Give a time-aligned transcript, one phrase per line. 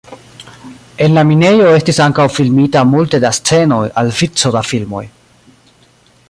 [1.07, 5.05] En la minejo estis ankaŭ filmita multe da scenoj al vico da filmoj.